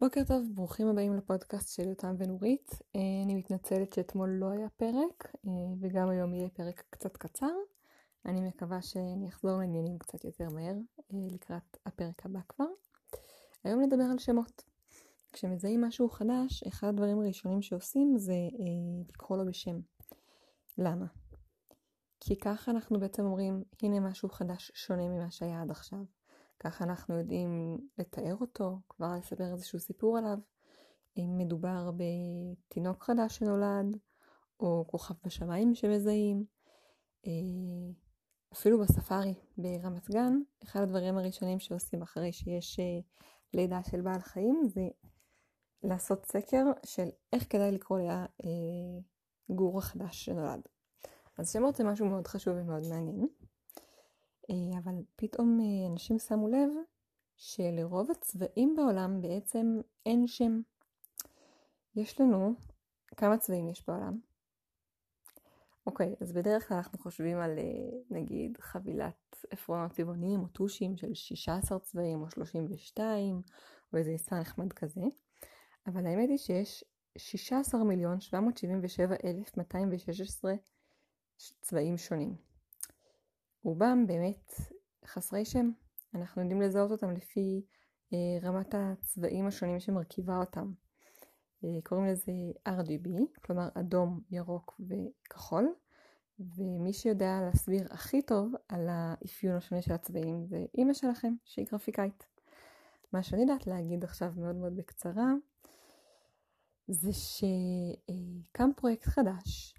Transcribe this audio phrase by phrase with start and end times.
[0.00, 2.70] בוקר טוב, ברוכים הבאים לפודקאסט של יותם ונורית.
[2.96, 5.50] אה, אני מתנצלת שאתמול לא היה פרק, אה,
[5.80, 7.54] וגם היום יהיה פרק קצת קצר.
[8.26, 10.74] אני מקווה שאני אחזור לעניינים קצת יותר מהר,
[11.12, 12.64] אה, לקראת הפרק הבא כבר.
[13.64, 14.64] היום נדבר על שמות.
[15.32, 18.36] כשמזהים משהו חדש, אחד הדברים הראשונים שעושים זה
[19.08, 19.80] לקרוא לו בשם.
[20.78, 21.06] למה?
[22.20, 25.98] כי ככה אנחנו בעצם אומרים, הנה משהו חדש שונה ממה שהיה עד עכשיו.
[26.60, 30.38] ככה אנחנו יודעים לתאר אותו, כבר לספר איזשהו סיפור עליו.
[31.16, 33.96] אם מדובר בתינוק חדש שנולד,
[34.60, 36.44] או כוכב בשמיים שמזהים.
[37.26, 37.32] אה,
[38.52, 40.32] אפילו בספארי ברמת גן,
[40.64, 43.00] אחד הדברים הראשונים שעושים אחרי שיש אה,
[43.54, 44.88] לידה של בעל חיים זה
[45.82, 48.00] לעשות סקר של איך כדאי לקרוא
[49.48, 50.60] לגור אה, החדש שנולד.
[51.38, 53.26] אז שמות זה משהו מאוד חשוב ומאוד מעניין.
[54.50, 56.70] אה, אבל פתאום אה, אנשים שמו לב
[57.36, 60.60] שלרוב הצבעים בעולם בעצם אין שם.
[61.96, 62.54] יש לנו,
[63.16, 64.18] כמה צבעים יש בעולם?
[65.86, 67.64] אוקיי, אז בדרך כלל אנחנו חושבים על אה,
[68.10, 73.42] נגיד חבילת עפרונות צבעוניים או טושים של 16 צבעים או 32
[73.92, 75.02] או איזה מספר נחמד כזה,
[75.86, 76.84] אבל האמת היא שיש
[77.18, 80.54] 16 מיליון 777,216
[81.60, 82.47] צבעים שונים.
[83.62, 84.52] רובם באמת
[85.06, 85.70] חסרי שם.
[86.14, 87.62] אנחנו יודעים לזהות אותם לפי
[88.12, 90.72] אה, רמת הצבעים השונים שמרכיבה אותם.
[91.64, 92.32] אה, קוראים לזה
[92.68, 93.08] RGB,
[93.44, 95.74] כלומר אדום, ירוק וכחול,
[96.40, 102.26] ומי שיודע להסביר הכי טוב על האפיון השונה של הצבעים זה אימא שלכם, שהיא גרפיקאית.
[103.12, 105.32] מה שאני יודעת להגיד עכשיו מאוד מאוד בקצרה,
[106.88, 109.77] זה שקם פרויקט חדש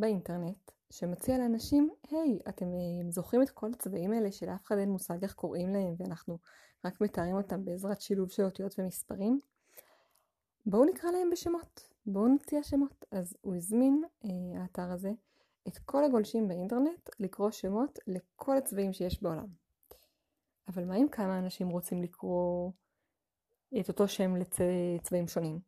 [0.00, 5.22] באינטרנט שמציע לאנשים, היי, אתם אה, זוכרים את כל הצבעים האלה שלאף אחד אין מושג
[5.22, 6.38] איך קוראים להם ואנחנו
[6.84, 9.38] רק מתארים אותם בעזרת שילוב של אותיות ומספרים?
[10.66, 13.04] בואו נקרא להם בשמות, בואו נציע שמות.
[13.10, 15.10] אז הוא הזמין, אה, האתר הזה,
[15.68, 19.46] את כל הגולשים באינטרנט לקרוא שמות לכל הצבעים שיש בעולם.
[20.68, 22.70] אבל מה אם כמה אנשים רוצים לקרוא
[23.80, 25.60] את אותו שם לצבעים שונים,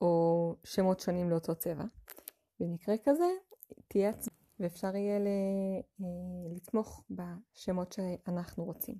[0.00, 1.84] או שמות שונים לאותו צבע?
[2.60, 3.26] במקרה כזה,
[3.88, 4.44] תהיה הצבעה.
[4.60, 6.04] ואפשר יהיה אה,
[6.56, 8.94] לתמוך בשמות שאנחנו רוצים.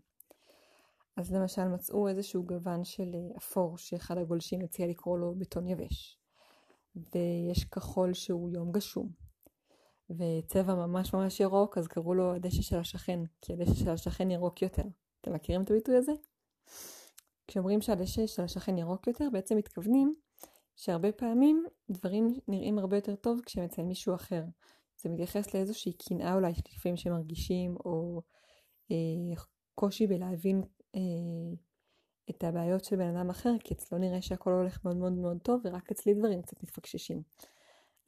[1.17, 6.19] אז למשל מצאו איזשהו גוון של אה, אפור שאחד הגולשים הציע לקרוא לו בטון יבש.
[6.97, 9.09] ויש כחול שהוא יום גשום.
[10.11, 14.63] וצבע ממש ממש ירוק, אז קראו לו הדשא של השכן, כי הדשא של השכן ירוק
[14.63, 14.83] יותר.
[15.21, 16.13] אתם מכירים את הביטוי הזה?
[17.47, 20.15] כשאומרים שהדשא של השכן ירוק יותר, בעצם מתכוונים
[20.77, 24.45] שהרבה פעמים דברים נראים הרבה יותר טוב אצל מישהו אחר.
[24.97, 28.23] זה מתייחס לאיזושהי קנאה אולי לפעמים שמרגישים, או
[28.91, 29.43] אה,
[29.75, 30.63] קושי בלהבין
[30.95, 31.01] אה,
[32.31, 35.61] את הבעיות של בן אדם אחר, כי אצלו נראה שהכל הולך מאוד מאוד מאוד טוב,
[35.65, 37.23] ורק אצלי דברים קצת מתפקששים.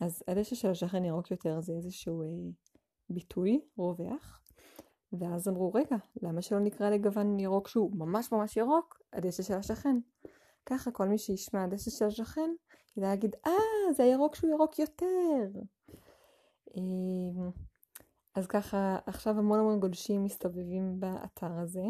[0.00, 2.26] אז הדשא של השכן ירוק יותר זה איזשהו אה,
[3.10, 4.40] ביטוי רווח,
[5.12, 9.96] ואז אמרו, רגע, למה שלא נקרא לגוון ירוק שהוא ממש ממש ירוק, הדשא של השכן?
[10.66, 12.50] ככה כל מי שישמע הדשא של השכן,
[12.96, 15.60] ידע להגיד, אה, זה הירוק שהוא ירוק יותר.
[16.76, 17.50] אמ,
[18.34, 21.84] אז ככה, עכשיו המון המון גולשים מסתובבים באתר הזה.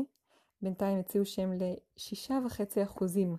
[0.62, 3.36] בינתיים הציעו שם לשישה וחצי אחוזים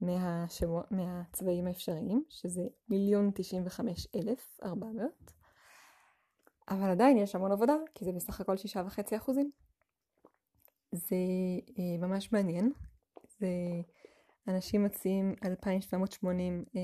[0.00, 5.32] מהשמו, מהצבעים האפשריים, שזה מיליון תשעים וחמש אלף ארבע מאות.
[6.68, 9.50] אבל עדיין יש המון עבודה, כי זה בסך הכל שישה וחצי אחוזים.
[10.92, 11.16] זה
[11.78, 12.72] אה, ממש מעניין.
[13.38, 13.48] זה
[14.48, 16.80] אנשים מציעים 2,780 אה,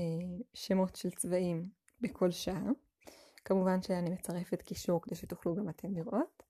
[0.53, 1.69] שמות של צבעים
[2.01, 2.69] בכל שעה.
[3.45, 6.43] כמובן שאני מצרפת קישור כדי שתוכלו גם אתם לראות,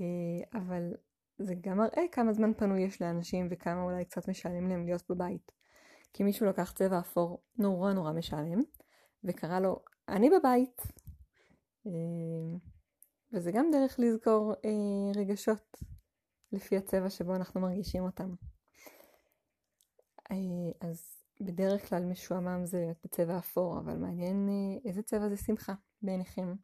[0.00, 0.92] אה, אבל
[1.38, 5.52] זה גם מראה כמה זמן פנוי יש לאנשים וכמה אולי קצת משעמם להם להיות בבית.
[6.12, 8.62] כי מישהו לקח צבע אפור נורא נורא משעמם,
[9.24, 10.82] וקרא לו, אני בבית.
[11.86, 12.58] אה,
[13.32, 15.76] וזה גם דרך לזכור אה, רגשות
[16.52, 18.34] לפי הצבע שבו אנחנו מרגישים אותם.
[20.80, 24.48] אז בדרך כלל משועמם זה בצבע אפור, אבל מעניין
[24.84, 25.74] איזה צבע זה שמחה.
[26.02, 26.54] בעיניכם,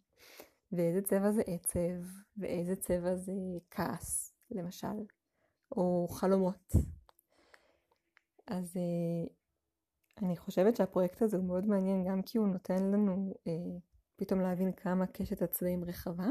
[0.73, 3.33] ואיזה צבע זה עצב, ואיזה צבע זה
[3.71, 5.07] כעס, למשל,
[5.73, 6.73] או חלומות.
[8.47, 9.33] אז אה,
[10.23, 13.53] אני חושבת שהפרויקט הזה הוא מאוד מעניין גם כי הוא נותן לנו אה,
[14.17, 16.27] פתאום להבין כמה קשת הצבעים רחבה,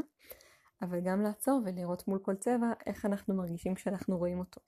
[0.82, 4.60] אבל גם לעצור ולראות מול כל צבע איך אנחנו מרגישים כשאנחנו רואים אותו.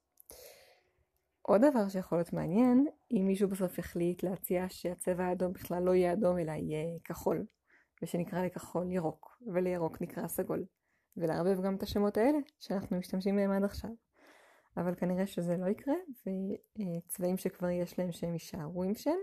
[1.50, 6.12] עוד דבר שיכול להיות מעניין, אם מישהו בסוף יחליט להציע שהצבע האדום בכלל לא יהיה
[6.12, 7.46] אדום אלא יהיה כחול,
[8.02, 10.64] ושנקרא לכחול ירוק, ולירוק נקרא סגול,
[11.16, 13.90] ולערבב גם את השמות האלה שאנחנו משתמשים בהם עד עכשיו.
[14.76, 19.18] אבל כנראה שזה לא יקרה, וצבעים שכבר יש להם שהם יישארו עם שם,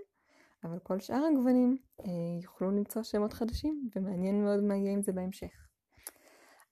[0.63, 1.77] אבל כל שאר הגוונים
[2.43, 5.67] יוכלו למצוא שמות חדשים, ומעניין מאוד מה יהיה עם זה בהמשך.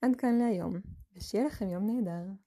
[0.01, 0.73] עד כאן להיום,
[1.15, 2.44] ושיהיה לכם יום נהדר.